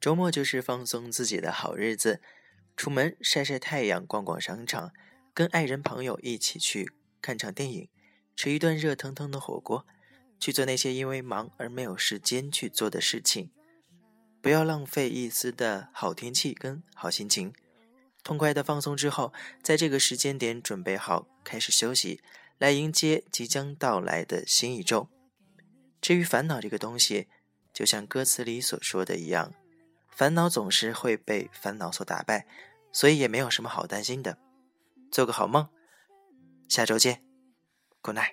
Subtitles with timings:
[0.00, 2.20] 周末就是放松自己的好日子，
[2.76, 4.92] 出门晒晒太阳，逛逛商场，
[5.34, 7.88] 跟爱人朋友一起去看场电影，
[8.36, 9.84] 吃一顿热腾腾的火锅，
[10.38, 13.50] 去做那些因为忙而没有时间去做的事情。
[14.40, 17.52] 不要浪费一丝的好天气跟好心情，
[18.22, 19.32] 痛快的放松之后，
[19.64, 22.22] 在这个时间点准备好开始休息，
[22.58, 25.08] 来迎接即将到来的新一周。
[26.00, 27.26] 至于烦恼这个东西，
[27.74, 29.52] 就像歌词里所说的一样。
[30.18, 32.44] 烦恼总是会被烦恼所打败，
[32.90, 34.36] 所以也没有什么好担心的。
[35.12, 35.68] 做个好梦，
[36.68, 37.22] 下周见
[38.02, 38.32] ，Good night。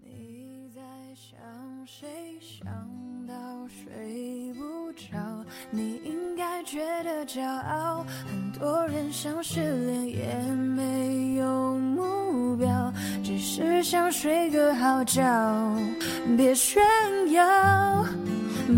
[0.00, 0.82] 你在
[1.14, 2.40] 想谁？
[2.40, 8.02] 想到睡不着，你应该觉得骄傲。
[8.26, 12.51] 很多人想失恋也没有目标，
[13.92, 15.22] 想睡个好觉。
[16.34, 16.82] 别炫
[17.30, 18.02] 耀，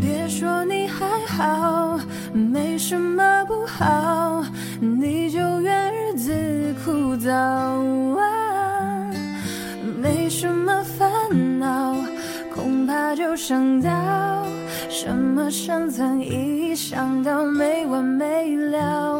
[0.00, 1.98] 别说你还好，
[2.32, 4.44] 没什么不好，
[4.80, 6.32] 你就怨日子
[6.84, 7.28] 枯燥
[8.20, 9.10] 啊，
[10.00, 11.10] 没什么烦
[11.58, 11.96] 恼，
[12.54, 13.90] 恐怕就想到
[14.88, 19.19] 什么深层意义，想到没完没了。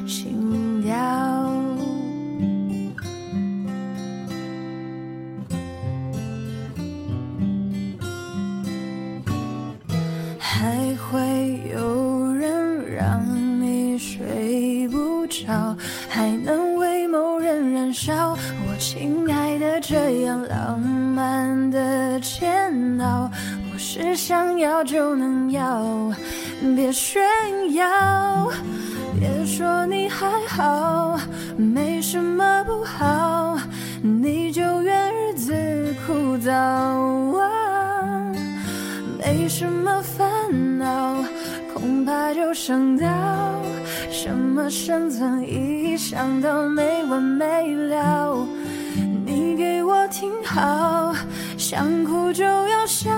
[17.93, 18.37] 少，
[18.67, 23.29] 我亲爱的，这样浪漫的煎熬，
[23.71, 26.11] 不是想要就能要，
[26.75, 27.21] 别炫
[27.73, 28.51] 耀，
[29.19, 31.19] 别说你还好，
[31.57, 33.57] 没什么不好，
[34.01, 36.51] 你就怨日子枯燥
[37.39, 38.31] 啊，
[39.19, 41.15] 没什么烦恼，
[41.73, 43.07] 恐怕就想到。
[44.09, 47.60] 什么生存意义，想到没完没。
[50.53, 51.15] 好，
[51.57, 53.09] 想哭就要笑。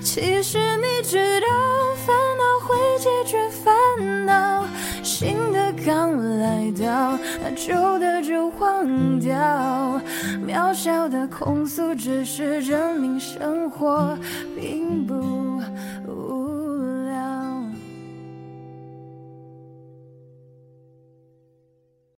[0.00, 1.46] 其实你知道，
[2.06, 4.64] 烦恼会解决烦恼。
[5.02, 10.00] 新的刚来到，那旧的就忘掉。
[10.46, 14.16] 渺小的控诉，只是证明生活
[14.54, 15.60] 并不。